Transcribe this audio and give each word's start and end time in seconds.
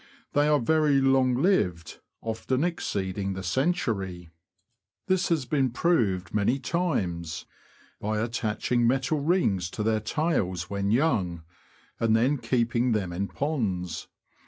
They 0.33 0.47
are 0.47 0.57
very 0.59 0.99
long 0.99 1.35
lived, 1.35 1.99
often 2.23 2.63
exceeding 2.63 3.33
the 3.33 3.43
century. 3.43 4.31
This 5.05 5.29
has 5.29 5.45
been 5.45 5.69
proved 5.69 6.33
many 6.33 6.57
286 6.57 7.45
THE 8.01 8.07
LAND 8.07 8.15
OF 8.15 8.21
THE 8.23 8.23
BROADS. 8.27 8.37
times, 8.39 8.47
by 8.49 8.49
attaching 8.49 8.87
metal 8.87 9.19
rings 9.19 9.69
to 9.69 9.83
their 9.83 9.99
tails 9.99 10.71
when 10.71 10.89
young, 10.89 11.43
and 11.99 12.15
then 12.15 12.39
keeping 12.39 12.93
them 12.93 13.13
in 13.13 13.27
ponds. 13.27 14.07